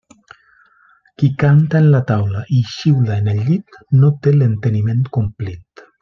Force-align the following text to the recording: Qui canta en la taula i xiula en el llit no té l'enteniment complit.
Qui 1.23 1.27
canta 1.43 1.81
en 1.83 1.89
la 1.97 2.01
taula 2.13 2.41
i 2.59 2.63
xiula 2.71 3.17
en 3.23 3.29
el 3.33 3.41
llit 3.49 3.77
no 4.01 4.09
té 4.25 4.33
l'enteniment 4.39 5.05
complit. 5.19 5.85